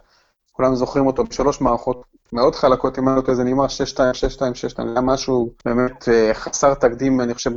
כולם 0.60 0.76
זוכרים 0.76 1.08
אותו 1.08 1.24
בשלוש 1.24 1.62
מערכות 1.62 2.02
מאוד 2.34 2.56
חלקות, 2.56 3.00
אם 3.00 3.10
אני 3.10 3.16
לא 3.16 3.22
טועה, 3.22 3.36
זה 3.36 3.44
נגמר 3.44 3.66
6-2, 3.66 3.68
6-2, 3.68 4.76
6-2, 4.76 4.82
היה 4.92 5.02
משהו 5.02 5.54
באמת 5.66 6.10
אה, 6.10 6.34
חסר 6.34 6.74
תקדים, 6.74 7.22
אני 7.22 7.34
חושב, 7.34 7.52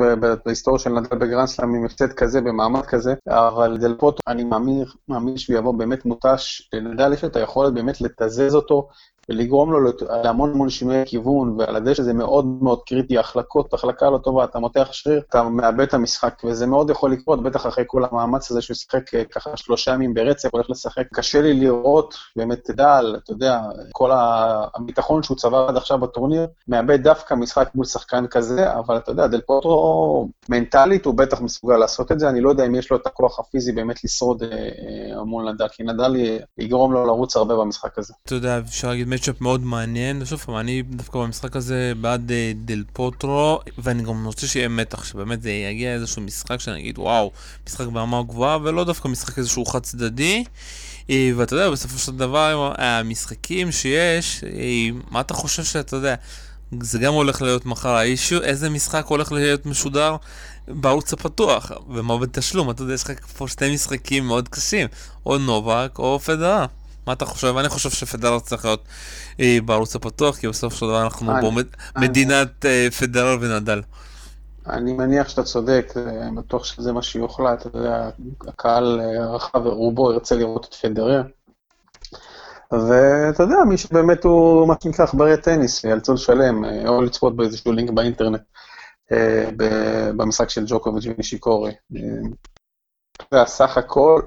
בהיסטוריה 0.44 0.78
של 0.78 0.90
נדל 0.90 1.16
בגרנדסלאם 1.16 1.75
עם 1.75 1.84
הפסד 1.84 2.12
כזה, 2.12 2.40
במעמד 2.40 2.87
כזה, 2.87 3.14
אבל 3.28 3.78
דל 3.78 3.94
פוטו, 3.99 4.19
אני 4.28 4.44
מאמין, 4.44 4.84
מאמין 5.08 5.37
שהוא 5.38 5.56
יבוא 5.56 5.75
באמת 5.75 6.04
מותש, 6.04 6.69
לנדל 6.72 7.12
יש 7.12 7.25
את 7.25 7.37
היכולת 7.37 7.75
באמת 7.75 8.00
לתזז 8.00 8.54
אותו 8.54 8.88
ולגרום 9.32 9.73
לו 9.73 9.79
להמון 10.25 10.50
המון 10.50 10.70
שינויי 10.70 11.02
כיוון, 11.06 11.56
ועל 11.58 11.76
הדשא 11.76 12.02
זה 12.02 12.12
מאוד 12.12 12.46
מאוד 12.62 12.81
קריטי, 12.87 13.19
החלקות, 13.19 13.75
החלקה 13.75 14.11
לא 14.11 14.19
טובה, 14.19 14.44
אתה 14.44 14.58
מותח 14.58 14.88
שריר, 14.93 15.23
אתה 15.29 15.43
מאבד 15.43 15.81
את 15.81 15.94
המשחק, 15.94 16.43
וזה 16.44 16.67
מאוד 16.67 16.90
יכול 16.90 17.12
לקרות, 17.12 17.43
בטח 17.43 17.67
אחרי 17.67 17.84
כל 17.87 18.05
המאמץ 18.05 18.50
הזה 18.50 18.62
שהוא 18.62 18.75
שיחק 18.75 19.14
אה, 19.14 19.25
ככה 19.25 19.56
שלושה 19.56 19.93
ימים 19.93 20.14
ברצף, 20.14 20.49
הולך 20.52 20.70
לשחק. 20.70 21.02
קשה 21.12 21.40
לי 21.40 21.55
לראות 21.55 22.14
באמת 22.37 22.70
דל, 22.70 23.17
אתה 23.25 23.32
יודע, 23.32 23.61
כל 23.93 24.11
הביטחון 24.14 25.23
שהוא 25.23 25.37
צבר 25.37 25.67
עד 25.69 25.76
עכשיו 25.76 25.99
בטורניר, 25.99 26.46
מאבד 26.69 27.02
דווקא 27.02 27.34
משחק 27.34 27.70
מול 27.75 27.84
שחקן 27.84 28.26
כזה, 28.26 28.73
אבל 28.73 28.96
אתה 28.96 29.11
יודע, 29.11 29.26
דל 29.26 29.40
פוטרו 29.40 30.29
מנטלית 30.49 31.05
הוא 31.05 31.14
בטח 31.14 31.40
מסוגל 31.40 31.76
לעשות 31.76 32.12
את 32.12 32.20
זה, 32.20 32.29
אני 32.29 32.40
לא 32.40 32.50
יודע 32.50 32.67
אם 32.67 32.75
יש 32.75 32.90
לו 32.90 32.96
את 32.96 33.06
הכוח 33.06 33.40
הפיזי 33.40 33.73
באמת 33.73 34.05
לשרוד 34.05 34.43
אה, 34.43 34.49
אה, 34.49 35.25
מול 35.25 35.52
נדל, 35.52 35.69
כי 35.69 35.82
נדל 35.82 36.17
יגרום 36.58 36.93
לו 36.93 37.06
לרוץ 37.06 37.37
הרבה 37.37 37.56
במשחק 37.56 37.99
הזה. 37.99 38.14
אתה 38.26 38.34
יודע, 38.34 38.58
אפשר 38.58 38.88
להגיד 38.88 39.08
מצ'אפ 39.22 39.40
מאוד 39.40 39.64
מעניין, 39.64 40.22
ושוב 40.22 40.38
פעם, 40.38 40.56
אני 40.56 40.82
דווקא 40.82 41.19
במשחק 41.19 41.56
הזה 41.56 41.92
בעד 42.00 42.30
אה, 42.32 42.52
דל 42.64 42.84
פוטרו, 42.92 43.60
ואני 43.78 44.02
גם 44.02 44.24
רוצה 44.24 44.46
שיהיה 44.46 44.69
מתח, 44.69 45.04
שבאמת 45.04 45.42
זה 45.42 45.50
יגיע 45.50 45.94
איזשהו 45.94 46.22
משחק 46.22 46.60
שאני 46.60 46.80
אגיד, 46.80 46.98
וואו, 46.98 47.30
משחק 47.66 47.86
ברמה 47.86 48.22
גבוהה, 48.22 48.58
ולא 48.62 48.84
דווקא 48.84 49.08
משחק 49.08 49.38
איזשהו 49.38 49.64
חד 49.64 49.78
צדדי. 49.82 50.44
אה, 51.10 51.30
ואתה 51.36 51.54
יודע, 51.54 51.70
בסופו 51.70 51.98
של 51.98 52.12
דבר, 52.12 52.72
המשחקים 52.78 53.72
שיש, 53.72 54.44
אה, 54.44 54.88
מה 55.10 55.20
אתה 55.20 55.34
חושב 55.34 55.64
שאתה 55.64 55.96
יודע, 55.96 56.14
זה 56.80 56.98
גם 56.98 57.12
הולך 57.12 57.42
להיות 57.42 57.66
מחר 57.66 57.94
האישיו, 57.94 58.42
איזה 58.42 58.70
משחק 58.70 59.04
הולך 59.06 59.32
להיות 59.32 59.66
משודר 59.66 60.16
בערוץ 60.69 61.12
הפתוח, 61.12 61.72
ומה 61.88 62.19
בתשלום, 62.19 62.70
אתה 62.70 62.82
יודע, 62.82 62.94
יש 62.94 63.04
לך 63.04 63.26
פה 63.26 63.48
שתי 63.48 63.74
משחקים 63.74 64.26
מאוד 64.26 64.48
קשים, 64.48 64.88
או 65.26 65.38
נובק 65.38 65.98
או 65.98 66.20
פדרה. 66.20 66.66
מה 67.06 67.12
אתה 67.12 67.25
חושב? 67.25 67.56
אני 67.56 67.69
חושב 67.69 67.91
שפדרר 67.91 68.41
צריך 68.41 68.65
להיות 68.65 68.84
אה, 69.41 69.58
בערוץ 69.65 69.96
הפתוח, 69.96 70.36
כי 70.36 70.48
בסוף 70.48 70.74
של 70.74 70.86
דבר 70.86 71.03
אנחנו 71.03 71.32
פה 71.41 71.50
מדינת 71.96 72.67
אה, 72.67 72.88
פדרר 72.98 73.38
ונדל. 73.41 73.82
אני 74.67 74.93
מניח 74.93 75.29
שאתה 75.29 75.43
צודק, 75.43 75.93
אני 75.96 76.36
בטוח 76.36 76.65
שזה 76.65 76.93
מה 76.93 77.03
שיוחלט, 77.03 77.67
הקהל 78.48 79.00
אה, 79.00 79.24
הרחב 79.24 79.67
רובו 79.67 80.12
ירצה 80.12 80.34
לראות 80.34 80.65
את 80.65 80.74
פדרר. 80.74 81.22
ואתה 82.72 83.43
יודע, 83.43 83.56
מי 83.69 83.79
שבאמת 83.79 84.24
הוא 84.24 84.69
מה 84.69 84.74
שנקרא 84.82 85.05
עכברי 85.05 85.36
טניס, 85.36 85.84
יאלצו 85.84 86.15
לשלם, 86.15 86.65
אה, 86.65 86.88
או 86.88 87.03
לצפות 87.03 87.36
באיזשהו 87.36 87.72
לינק 87.72 87.91
באינטרנט, 87.91 88.41
אה, 89.12 89.50
במשחק 90.17 90.50
של 90.50 90.65
ג'וקוביץ' 90.67 91.06
ונישיקורי. 91.06 91.72
אתה 93.17 93.24
יודע, 93.32 93.46
סך 93.46 93.77
הכל, 93.77 94.22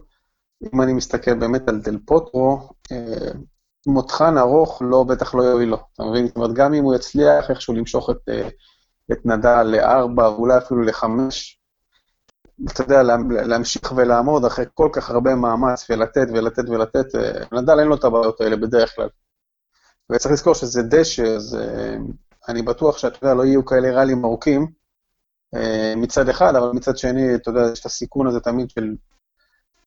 אם 0.74 0.82
אני 0.82 0.94
מסתכל 0.94 1.34
באמת 1.34 1.70
על 1.70 1.82
דל 1.82 1.98
פוטרו, 2.06 2.70
אה, 2.92 3.32
מותחן 3.88 4.38
ארוך 4.38 4.82
לא, 4.82 5.04
בטח 5.04 5.36
לא 5.36 5.44
יועיל 5.44 5.70
לו, 5.70 5.78
אתה 5.94 6.04
מבין? 6.04 6.28
זאת 6.28 6.36
אומרת, 6.36 6.54
גם 6.54 6.74
אם 6.74 6.84
הוא 6.84 6.96
יצליח 6.96 7.50
איכשהו 7.50 7.74
למשוך 7.74 8.10
את, 8.10 8.30
אה, 8.30 8.50
את 9.12 9.26
נדל 9.26 9.64
לארבע, 9.64 10.30
ואולי 10.30 10.58
אפילו 10.58 10.82
לחמש, 10.82 11.60
אתה 12.72 12.84
יודע, 12.84 13.04
להמשיך 13.28 13.94
ולעמוד 13.96 14.46
אחרי 14.46 14.66
כל 14.74 14.90
כך 14.94 15.10
הרבה 15.10 15.36
מאמץ 15.36 15.90
ולתת 15.90 16.28
ולתת 16.34 16.70
ולתת, 16.70 17.16
אה, 17.16 17.60
נדל 17.62 17.80
אין 17.80 17.88
לו 17.88 17.96
את 17.96 18.04
הבעיות 18.04 18.42
האלה 18.42 18.56
בדרך 18.56 18.96
כלל. 18.96 19.10
וצריך 20.12 20.34
לזכור 20.34 20.54
שזה 20.54 20.84
דשא, 20.84 21.24
אז 21.24 21.58
אני 22.50 22.62
בטוח 22.62 22.98
שאתה 22.98 23.18
יודע, 23.22 23.34
לא 23.34 23.46
יהיו 23.46 23.66
כאלה 23.66 24.00
ראלים 24.00 24.26
ארוכים 24.26 24.68
מצד 25.98 26.30
אחד, 26.30 26.56
אבל 26.56 26.72
מצד 26.72 26.98
שני, 26.98 27.36
אתה 27.36 27.50
יודע, 27.50 27.62
יש 27.74 27.80
את 27.80 27.86
הסיכון 27.86 28.28
הזה 28.28 28.40
תמיד 28.40 28.70
של 28.70 28.96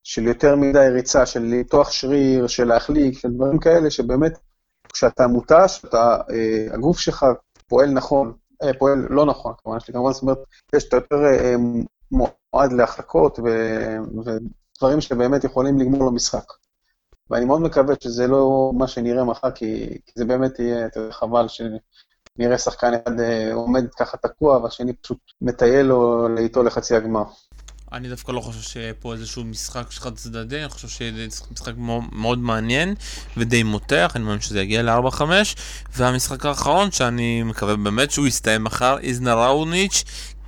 של 0.08 0.26
יותר 0.26 0.56
מדי 0.56 0.88
ריצה, 0.92 1.26
של 1.26 1.42
למתוח 1.42 1.90
שריר, 1.90 2.46
של 2.46 2.64
להחליק, 2.64 3.18
של 3.18 3.30
דברים 3.30 3.58
כאלה, 3.58 3.90
שבאמת, 3.90 4.38
כשאתה 4.92 5.26
מותש, 5.26 5.84
אתה, 5.84 6.16
אה, 6.30 6.66
הגוף 6.74 6.98
שלך 6.98 7.26
פועל 7.66 7.90
נכון, 7.90 8.32
אה, 8.62 8.70
פועל 8.78 9.06
לא 9.10 9.26
נכון, 9.26 9.52
כמובן, 9.62 9.80
שכמובן, 9.80 10.12
זאת 10.12 10.22
אומרת, 10.22 10.38
יש 10.74 10.84
את 10.88 10.92
יותר 10.92 11.16
אה, 11.24 11.54
מועד 12.10 12.72
להחלקות 12.72 13.38
ו, 13.38 13.44
ודברים 14.24 15.00
שבאמת 15.00 15.44
יכולים 15.44 15.78
לגמור 15.78 16.04
לו 16.04 16.12
משחק. 16.12 16.52
ואני 17.30 17.44
מאוד 17.44 17.60
מקווה 17.60 17.94
שזה 18.00 18.26
לא 18.26 18.72
מה 18.74 18.88
שנראה 18.88 19.24
מחר, 19.24 19.50
כי, 19.50 19.88
כי 20.06 20.12
זה 20.14 20.24
באמת 20.24 20.58
יהיה, 20.58 20.88
יודע, 20.96 21.12
חבל 21.12 21.46
שנראה 21.48 22.58
שחקן 22.58 22.92
אחד 22.94 23.20
אה, 23.20 23.54
עומד 23.54 23.84
ככה 23.98 24.16
תקוע, 24.16 24.58
והשני 24.58 24.92
פשוט 24.92 25.18
מטייל 25.40 25.86
לו 25.86 26.28
לאיתו 26.28 26.62
לחצי 26.62 26.96
הגמר. 26.96 27.24
אני 27.92 28.08
דווקא 28.08 28.32
לא 28.32 28.40
חושב 28.40 28.60
שיהיה 28.60 28.94
פה 28.94 29.12
איזשהו 29.12 29.44
משחק 29.44 29.86
חד 29.90 30.14
צדדי, 30.14 30.60
אני 30.60 30.68
חושב 30.68 30.88
שיהיה 30.88 31.26
משחק 31.52 31.72
מאוד 32.12 32.38
מעניין 32.38 32.94
ודי 33.36 33.62
מותח, 33.62 34.12
אני 34.14 34.24
מאמין 34.24 34.40
שזה 34.40 34.60
יגיע 34.60 34.82
ל-4-5 34.82 35.22
והמשחק 35.96 36.46
האחרון 36.46 36.92
שאני 36.92 37.42
מקווה 37.42 37.76
באמת 37.76 38.10
שהוא 38.10 38.26
יסתיים 38.26 38.64
מחר, 38.64 38.98
איזנה 38.98 39.34
ראוניץ' 39.34 40.04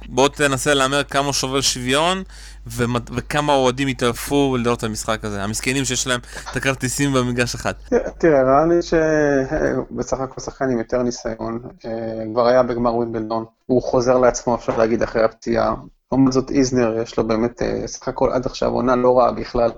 בוא 0.09 0.29
תנסה 0.29 0.75
להמר 0.75 1.05
כמה 1.05 1.33
שובר 1.33 1.61
שוויון 1.61 2.23
וכמה 2.67 3.53
אוהדים 3.53 3.89
יתעלפו 3.89 4.57
לראות 4.57 4.79
את 4.79 4.85
המשחק 4.85 5.25
הזה, 5.25 5.43
המסכנים 5.45 5.85
שיש 5.85 6.07
להם 6.07 6.21
את 6.51 6.57
הכרטיסים 6.57 7.13
במגרש 7.13 7.55
אחד. 7.55 7.73
תראה, 8.19 8.43
נראה 8.43 8.67
לי 8.67 8.83
שבסך 8.83 10.21
הכל 10.21 10.41
שחקן 10.41 10.65
עם 10.65 10.79
יותר 10.79 11.03
ניסיון, 11.03 11.61
אה, 11.85 11.91
כבר 12.33 12.47
היה 12.47 12.63
בגמר 12.63 12.95
ווינבלדון, 12.95 13.45
הוא 13.67 13.83
חוזר 13.83 14.19
לעצמו, 14.19 14.55
אפשר 14.55 14.77
להגיד, 14.77 15.03
אחרי 15.03 15.25
הפציעה. 15.25 15.75
לעומת 16.13 16.33
זאת 16.33 16.51
איזנר, 16.51 17.01
יש 17.03 17.19
לו 17.19 17.27
באמת, 17.27 17.63
אה, 17.63 17.87
סך 17.87 18.09
הכל 18.09 18.31
עד 18.33 18.47
עכשיו 18.47 18.71
עונה 18.71 18.97
לא 18.97 19.19
רעה 19.19 19.33
בכלל, 19.33 19.71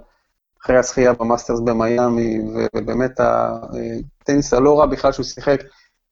אחרי 0.65 0.77
הזכייה 0.77 1.13
במאסטרס 1.13 1.61
במיאמי, 1.61 2.39
ובאמת 2.77 3.21
הטניס 3.21 4.55
הלא 4.55 4.81
רע 4.81 4.87
בכלל 4.87 5.13
שהוא 5.13 5.25
שיחק. 5.25 5.63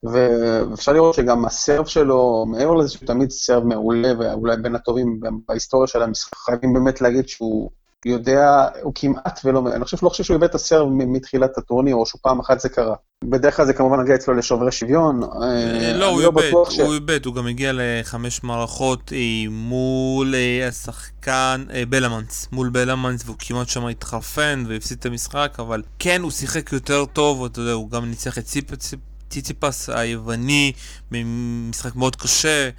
ואפשר 0.05 0.93
לראות 0.93 1.15
שגם 1.15 1.45
הסרב 1.45 1.87
שלו, 1.87 2.47
מעבר 2.49 2.75
לזה 2.75 2.89
שהוא 2.89 3.07
תמיד 3.07 3.31
סרב 3.31 3.65
מעולה, 3.65 4.13
ואולי 4.19 4.57
בין 4.57 4.75
הטובים 4.75 5.21
בהיסטוריה 5.49 5.87
של 5.87 6.03
המשחק, 6.03 6.37
חייבים 6.37 6.73
באמת 6.73 7.01
להגיד 7.01 7.29
שהוא 7.29 7.71
יודע, 8.07 8.69
הוא 8.83 8.93
כמעט 8.95 9.41
ולא, 9.45 9.63
אני 9.75 9.85
חושב, 9.85 9.97
לא 10.03 10.09
חושב 10.09 10.25
שהוא 10.25 10.35
איבד 10.35 10.49
את 10.49 10.55
הסרב 10.55 10.89
מתחילת 10.91 11.59
הטורניר, 11.59 11.95
או 11.95 12.07
שהוא 12.07 12.19
פעם 12.23 12.41
אחת 12.41 12.61
זה 12.61 12.69
קרה. 12.69 12.95
בדרך 13.25 13.57
כלל 13.57 13.67
זה 13.67 13.73
כמובן 13.73 14.01
מגיע 14.01 14.15
אצלו 14.15 14.35
לשוברי 14.35 14.73
שוויון. 14.73 15.23
אה, 15.23 15.93
לא, 15.95 16.07
הוא 16.07 16.23
לא 16.23 16.27
איבד, 16.27 16.51
הוא 16.81 16.95
איבד, 16.95 17.27
הוא 17.27 17.35
גם 17.35 17.47
הגיע 17.47 17.73
לחמש 17.75 18.45
מערכות 18.45 19.13
אה, 19.13 19.19
מול 19.51 20.35
אה, 20.35 20.69
השחקן 20.69 21.65
בלמנס, 21.89 22.49
מול 22.53 22.69
בלמנס, 22.69 23.23
והוא 23.25 23.37
כמעט 23.39 23.69
שם 23.69 23.87
התחרפן 23.87 24.65
והפסיד 24.69 24.99
את 25.01 25.07
המשחק, 25.07 25.57
אבל 25.59 25.83
כן, 25.99 26.23
הוא 26.23 26.31
שיחק 26.31 26.73
יותר 26.73 27.05
טוב, 27.05 27.45
אתה 27.45 27.61
יודע, 27.61 27.73
הוא 27.73 27.91
גם 27.91 28.11
ניצח 28.11 28.39
את 28.39 28.45
ציפ 28.45 28.73
ציציפס 29.31 29.91
היווני 29.91 30.73
במשחק 31.11 31.97
מאוד 31.97 32.17
קשה. 32.17 32.71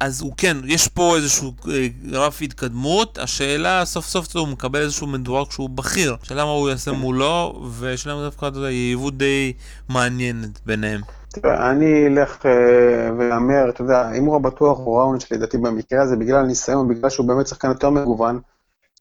אז 0.00 0.20
הוא 0.20 0.32
כן, 0.36 0.56
יש 0.64 0.88
פה 0.88 1.16
איזשהו 1.16 1.52
אה, 1.68 1.86
רף 2.12 2.42
התקדמות, 2.42 3.18
השאלה 3.18 3.84
סוף 3.84 4.06
סוף 4.06 4.36
הוא 4.36 4.48
מקבל 4.48 4.80
איזשהו 4.80 5.06
מדורג 5.06 5.48
כשהוא 5.48 5.70
בכיר. 5.70 6.16
השאלה 6.22 6.44
מה 6.44 6.50
הוא 6.50 6.70
יעשה 6.70 6.92
מולו, 6.92 7.62
ושאלה 7.78 8.14
מה 8.14 8.22
דווקא, 8.22 8.46
יריבות 8.54 9.18
די 9.18 9.52
מעניינת 9.88 10.60
ביניהם. 10.66 11.00
תראה, 11.32 11.70
אני 11.70 12.06
אלך 12.06 12.46
אה, 12.46 13.10
ואאמר, 13.18 13.68
אתה 13.68 13.82
יודע, 13.82 14.12
אם 14.12 14.24
הוא 14.24 14.38
בטוח 14.38 14.78
הוא 14.78 14.98
ראונד 14.98 15.20
שלדעתי 15.20 15.58
במקרה 15.58 16.02
הזה, 16.02 16.16
בגלל 16.16 16.36
הניסיון, 16.36 16.88
בגלל 16.88 17.10
שהוא 17.10 17.28
באמת 17.28 17.46
שחקן 17.46 17.68
יותר 17.68 17.90
מגוון, 17.90 18.40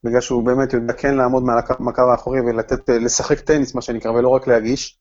בגלל 0.03 0.21
שהוא 0.21 0.43
באמת 0.43 0.73
יודע 0.73 0.93
כן 0.93 1.15
לעמוד 1.15 1.43
מעל 1.43 1.57
הקו 1.57 2.11
האחורי 2.11 2.39
ולתת, 2.41 2.89
אה, 2.89 2.99
לשחק 2.99 3.39
טניס, 3.39 3.75
מה 3.75 3.81
שנקרא, 3.81 4.11
ולא 4.11 4.29
רק 4.29 4.47
להגיש. 4.47 4.98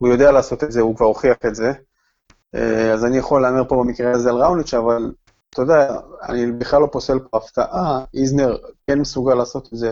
הוא 0.00 0.08
יודע 0.08 0.32
לעשות 0.32 0.64
את 0.64 0.72
זה, 0.72 0.80
הוא 0.80 0.96
כבר 0.96 1.06
הוכיח 1.06 1.36
את 1.46 1.54
זה. 1.54 1.72
אה, 2.54 2.92
אז 2.92 3.04
אני 3.04 3.18
יכול 3.18 3.42
להמר 3.42 3.64
פה 3.68 3.76
במקרה 3.76 4.12
הזה 4.12 4.30
על 4.30 4.36
ראוניץ', 4.36 4.74
אבל 4.74 5.12
אתה 5.50 5.62
יודע, 5.62 5.96
אני 6.28 6.52
בכלל 6.52 6.80
לא 6.80 6.88
פוסל 6.92 7.18
פה 7.18 7.36
הפתעה, 7.36 8.04
איזנר 8.14 8.56
כן 8.86 8.98
מסוגל 8.98 9.34
לעשות 9.34 9.68
את 9.72 9.78
זה. 9.78 9.90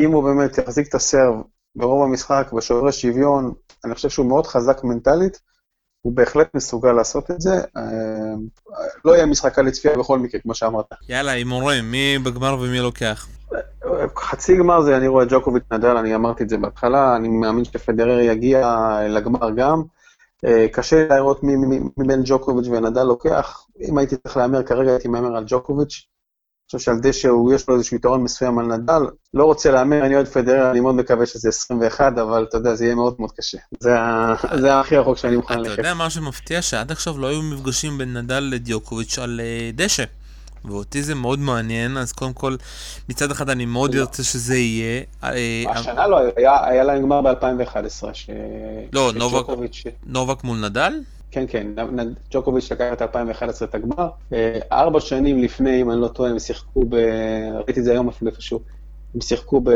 אם 0.00 0.12
הוא 0.12 0.24
באמת 0.24 0.58
יחזיק 0.58 0.88
את 0.88 0.94
הסרב 0.94 1.34
ברוב 1.76 2.02
המשחק 2.02 2.52
בשוברי 2.52 2.92
שוויון, 2.92 3.52
אני 3.84 3.94
חושב 3.94 4.08
שהוא 4.08 4.26
מאוד 4.26 4.46
חזק 4.46 4.84
מנטלית, 4.84 5.40
הוא 6.00 6.12
בהחלט 6.12 6.54
מסוגל 6.54 6.92
לעשות 6.92 7.30
את 7.30 7.40
זה. 7.40 7.54
אה, 7.76 8.34
לא 9.04 9.12
יהיה 9.12 9.26
משחק 9.26 9.58
על 9.58 9.66
לצפייה 9.66 9.96
בכל 9.96 10.18
מקרה, 10.18 10.40
כמו 10.40 10.54
שאמרת. 10.54 10.86
יאללה, 11.08 11.32
הימורים, 11.32 11.90
מי 11.90 12.18
בגמר 12.18 12.56
ומי 12.60 12.80
לוקח? 12.80 13.28
חצי 14.16 14.56
גמר 14.56 14.80
זה 14.80 14.96
אני 14.96 15.08
רואה 15.08 15.24
ג'וקוביץ' 15.28 15.62
נדל, 15.72 15.96
אני 15.96 16.14
אמרתי 16.14 16.44
את 16.44 16.48
זה 16.48 16.56
בהתחלה, 16.56 17.16
אני 17.16 17.28
מאמין 17.28 17.64
שפדרר 17.64 18.20
יגיע 18.20 18.78
לגמר 19.08 19.50
גם. 19.50 19.82
אה, 20.46 20.66
קשה 20.72 21.06
לראות 21.10 21.40
מבין 21.96 22.22
ג'וקוביץ' 22.24 22.66
ונדל 22.66 23.02
לוקח. 23.02 23.66
אם 23.88 23.98
הייתי 23.98 24.16
צריך 24.16 24.36
להמר 24.36 24.62
כרגע, 24.62 24.90
הייתי 24.90 25.08
מהמר 25.08 25.36
על 25.36 25.44
ג'וקוביץ'. 25.46 26.06
אני 26.64 26.78
חושב 26.78 26.78
שעל 26.78 27.00
דשא 27.00 27.28
יש 27.54 27.68
לו 27.68 27.74
איזשהו 27.74 27.96
יתרון 27.96 28.22
מסוים 28.22 28.58
על 28.58 28.66
נדל. 28.66 29.02
לא 29.34 29.44
רוצה 29.44 29.70
להמר, 29.70 30.06
אני 30.06 30.14
אוהד 30.14 30.28
פדרר, 30.28 30.70
אני 30.70 30.80
מאוד 30.80 30.94
מקווה 30.94 31.26
שזה 31.26 31.48
21, 31.48 32.18
אבל 32.18 32.46
אתה 32.48 32.56
יודע, 32.56 32.74
זה 32.74 32.84
יהיה 32.84 32.94
מאוד 32.94 33.14
מאוד 33.18 33.32
קשה. 33.32 33.58
זה 34.60 34.78
הכי 34.80 34.96
רחוק 34.96 35.18
שאני 35.18 35.36
מוכן 35.36 35.58
ללכת. 35.58 35.72
אתה 35.72 35.80
יודע, 35.80 35.94
מה 35.94 36.10
שמפתיע, 36.10 36.62
שעד 36.62 36.92
עכשיו 36.92 37.18
לא 37.18 37.26
היו 37.26 37.42
מפגשים 37.42 37.98
בין 37.98 38.16
נדל 38.16 38.40
לדיוקוביץ' 38.52 39.18
על 39.18 39.40
אה, 39.40 39.70
דשא. 39.74 40.04
ואותי 40.64 41.02
זה 41.02 41.14
מאוד 41.14 41.38
מעניין, 41.38 41.96
אז 41.96 42.12
קודם 42.12 42.32
כל, 42.32 42.56
מצד 43.08 43.30
אחד 43.30 43.50
אני 43.50 43.66
מאוד 43.66 43.94
ארצה 43.94 44.22
שזה 44.22 44.56
יהיה. 44.56 45.02
אה, 45.24 45.64
השנה 45.68 46.06
לא, 46.06 46.18
היה 46.36 46.84
להם 46.84 47.02
גמר 47.02 47.20
ב-2011, 47.20 48.04
ש... 48.12 48.30
לא, 48.92 49.12
נובק 50.06 50.44
מול 50.44 50.58
נדל? 50.66 50.92
כן, 51.30 51.44
כן, 51.48 51.66
ג'וקוביץ' 52.30 52.72
לקח 52.72 52.92
את 52.92 53.02
2011 53.02 53.68
את 53.68 53.74
הגמר. 53.74 54.08
אה, 54.32 54.58
ארבע 54.72 55.00
שנים 55.00 55.42
לפני, 55.42 55.82
אם 55.82 55.90
אני 55.90 56.00
לא 56.00 56.08
טועה, 56.08 56.30
הם 56.30 56.38
שיחקו 56.38 56.84
ב... 56.88 56.96
ראיתי 57.64 57.80
את 57.80 57.84
זה 57.84 57.92
היום 57.92 58.08
אפילו 58.08 58.30
איפשהו. 58.30 58.60
הם 59.14 59.20
שיחקו 59.20 59.60
ב... 59.60 59.70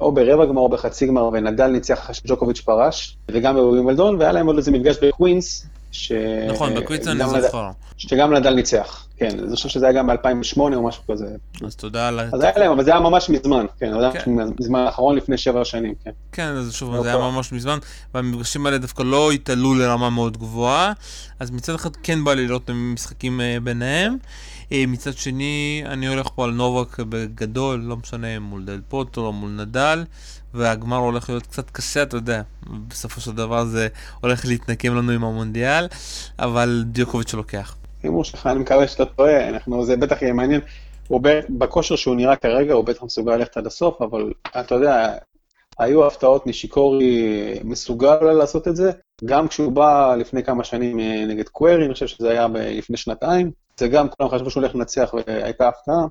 או 0.00 0.12
ברבע 0.12 0.44
גמר 0.44 0.60
או 0.60 0.68
בחצי 0.68 1.06
גמר, 1.06 1.30
ונדל 1.32 1.66
ניצח 1.66 1.98
אחרי 1.98 2.14
שג'וקוביץ' 2.14 2.60
פרש, 2.60 3.16
וגם 3.30 3.54
בווימבלדון, 3.54 4.16
והיה 4.18 4.32
להם 4.32 4.46
עוד 4.46 4.56
איזה 4.56 4.70
מפגש 4.70 4.96
בקווינס, 5.02 5.66
ש... 5.92 6.12
נכון, 6.48 6.74
בקווינס 6.74 7.06
אני 7.06 7.42
זוכר. 7.42 7.70
שגם 7.96 8.34
נדל 8.34 8.54
ניצח. 8.54 9.06
כן, 9.16 9.38
אני 9.38 9.56
חושב 9.56 9.68
שזה 9.68 9.86
היה 9.86 9.98
גם 9.98 10.06
ב-2008 10.06 10.60
או 10.60 10.86
משהו 10.86 11.02
כזה. 11.10 11.26
אז 11.64 11.76
תודה 11.76 12.08
על... 12.08 12.20
אז 12.20 12.40
היה 12.40 12.52
להם, 12.56 12.72
אבל 12.72 12.84
זה 12.84 12.90
היה 12.90 13.00
ממש 13.00 13.30
מזמן, 13.30 13.66
כן, 13.78 13.92
זה 13.98 13.98
היה 13.98 14.12
כן. 14.12 14.30
מזמן 14.60 14.80
האחרון 14.80 15.16
לפני 15.16 15.38
שבע 15.38 15.64
שנים, 15.64 15.94
כן. 16.04 16.10
כן, 16.32 16.48
אז 16.48 16.72
שוב, 16.74 17.02
זה 17.02 17.08
היה 17.08 17.18
ממש 17.18 17.52
מזמן, 17.52 17.78
והמפגשים 18.14 18.66
האלה 18.66 18.78
דווקא 18.78 19.02
לא 19.02 19.32
התעלו 19.32 19.74
לרמה 19.74 20.10
מאוד 20.10 20.36
גבוהה, 20.36 20.92
אז 21.40 21.50
מצד 21.50 21.74
אחד 21.74 21.96
כן 22.02 22.24
בא 22.24 22.34
לי 22.34 22.46
לראות 22.46 22.70
משחקים 22.70 23.40
אה, 23.40 23.56
ביניהם. 23.62 24.16
אה, 24.72 24.84
מצד 24.88 25.12
שני, 25.12 25.82
אני 25.86 26.06
הולך 26.06 26.28
פה 26.34 26.44
על 26.44 26.50
נובק 26.50 27.00
בגדול, 27.00 27.80
לא 27.80 27.96
משנה 27.96 28.38
מול 28.38 28.64
דל 28.64 28.80
פוטר 28.88 29.20
או 29.20 29.32
מול 29.32 29.50
נדל, 29.50 30.04
והגמר 30.54 30.96
הולך 30.96 31.28
להיות 31.28 31.46
קצת 31.46 31.70
קשה, 31.70 32.02
אתה 32.02 32.16
יודע, 32.16 32.42
בסופו 32.88 33.20
של 33.20 33.32
דבר 33.32 33.64
זה 33.64 33.88
הולך 34.20 34.46
להתנקם 34.46 34.94
לנו 34.94 35.12
עם 35.12 35.24
המונדיאל, 35.24 35.86
אבל 36.38 36.84
דיוקוביץ' 36.86 37.34
לוקח. 37.34 37.76
הימור 38.02 38.24
שלך, 38.24 38.46
אני 38.46 38.58
מקווה 38.58 38.88
שאתה 38.88 39.04
טועה, 39.04 39.48
אנחנו, 39.48 39.84
זה 39.84 39.96
בטח 39.96 40.22
יהיה 40.22 40.32
מעניין. 40.32 40.60
הוא 41.08 41.20
בכושר 41.50 41.96
שהוא 41.96 42.16
נראה 42.16 42.36
כרגע, 42.36 42.74
הוא 42.74 42.84
בטח 42.84 43.02
מסוגל 43.02 43.36
ללכת 43.36 43.56
עד 43.56 43.66
הסוף, 43.66 44.02
אבל 44.02 44.32
אתה 44.60 44.74
יודע, 44.74 45.14
היו 45.78 46.06
הפתעות 46.06 46.46
נשיקורי 46.46 47.58
מסוגל 47.64 48.14
לעשות 48.14 48.68
את 48.68 48.76
זה, 48.76 48.90
גם 49.24 49.48
כשהוא 49.48 49.72
בא 49.72 50.14
לפני 50.14 50.44
כמה 50.44 50.64
שנים 50.64 51.00
אה, 51.00 51.24
נגד 51.28 51.48
קווירי, 51.48 51.84
אני 51.84 51.94
חושב 51.94 52.06
שזה 52.06 52.30
היה 52.30 52.46
לפני 52.54 52.96
שנתיים, 52.96 53.50
זה 53.76 53.88
גם 53.88 54.08
כולם 54.08 54.30
חשבו 54.30 54.50
שהוא 54.50 54.62
הולך 54.62 54.74
לנצח 54.74 55.14
והייתה 55.14 55.68
הפתעה. 55.68 56.04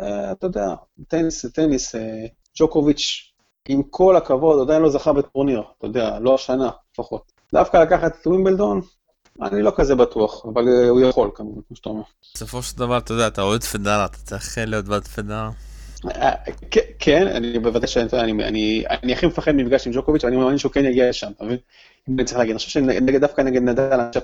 אה, 0.00 0.32
אתה 0.32 0.46
יודע, 0.46 0.66
טניס 1.08 1.46
טניס, 1.46 1.94
אה, 1.94 2.26
ג'וקוביץ', 2.58 3.31
עם 3.68 3.82
כל 3.90 4.16
הכבוד, 4.16 4.60
עדיין 4.60 4.82
לא 4.82 4.90
זכה 4.90 5.12
בטורניר, 5.12 5.62
אתה 5.78 5.86
יודע, 5.86 6.18
לא 6.18 6.34
השנה 6.34 6.70
לפחות. 6.92 7.32
דווקא 7.52 7.76
לקחת 7.76 8.12
את 8.20 8.26
ווימבלדון, 8.26 8.80
אני 9.42 9.62
לא 9.62 9.72
כזה 9.76 9.94
בטוח, 9.94 10.46
אבל 10.46 10.68
אה, 10.68 10.88
הוא 10.88 11.00
יכול 11.00 11.30
כמובן, 11.34 11.60
כמו 11.68 11.76
שאתה 11.76 11.88
אומר. 11.88 12.02
בסופו 12.34 12.62
של 12.62 12.78
דבר, 12.78 12.98
אתה 12.98 13.12
יודע, 13.12 13.26
אתה 13.26 13.42
אוהד 13.42 13.62
פדרה, 13.62 14.04
אתה 14.04 14.16
צריך 14.16 14.58
להיות 14.66 14.84
בעד 14.84 15.06
פדרה. 15.06 15.50
אה, 16.10 16.32
כן, 16.98 17.26
אני 17.26 17.58
בוודאי 17.58 17.88
שאני 17.88 19.12
הכי 19.12 19.26
מפחד 19.26 19.52
ממפגש 19.52 19.86
עם 19.86 19.92
ג'וקוביץ', 19.92 20.24
ואני 20.24 20.36
מאמין 20.36 20.58
שהוא 20.58 20.72
כן 20.72 20.84
יגיע 20.84 21.08
לשם, 21.08 21.30
אתה 21.36 21.44
מבין? 21.44 21.58
אם 22.08 22.14
אני 22.14 22.24
צריך 22.24 22.38
להגיד, 22.38 22.50
אני 22.50 22.58
חושב 22.58 22.70
שדווקא 22.70 23.40
נגד 23.40 23.62
נדל, 23.62 24.00
עכשיו 24.00 24.22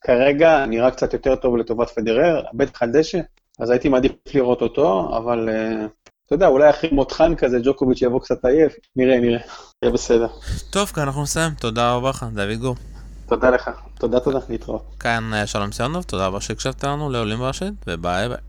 כרגע 0.00 0.66
נראה 0.66 0.90
קצת 0.90 1.12
יותר 1.12 1.36
טוב 1.36 1.56
לטובת 1.56 1.90
פדרר, 1.90 2.42
בטח 2.54 2.82
על 2.82 2.90
דשא, 2.92 3.20
אז 3.58 3.70
הייתי 3.70 3.88
מעדיף 3.88 4.12
לראות 4.34 4.62
אותו, 4.62 5.16
אבל 5.16 5.48
אה, 5.48 5.86
אתה 6.28 6.34
יודע, 6.34 6.46
אולי 6.46 6.68
הכי 6.68 6.88
מותחן 6.92 7.34
כזה, 7.34 7.58
ג'וקוביץ' 7.62 8.02
יבוא 8.02 8.20
קצת 8.20 8.44
עייף, 8.44 8.72
נראה, 8.96 9.20
נראה, 9.20 9.40
יהיה 9.82 9.92
בסדר. 9.92 10.26
טוב, 10.70 10.88
כאן 10.88 11.02
אנחנו 11.02 11.22
נסיים, 11.22 11.52
תודה 11.54 11.92
רבה 11.92 12.10
לך, 12.10 12.26
דוד 12.34 12.58
גור. 12.60 12.76
תודה 13.28 13.50
לך, 13.50 13.70
תודה 13.98 14.20
תודה, 14.20 14.38
להתראות. 14.48 14.82
כאן 15.00 15.30
שלום 15.46 15.72
סיונוב, 15.72 16.02
תודה 16.02 16.26
רבה 16.26 16.40
שהקשבת 16.40 16.84
לנו 16.84 17.10
לעולים 17.10 17.38
ברשת, 17.38 17.72
וביי 17.86 18.28
ביי. 18.28 18.47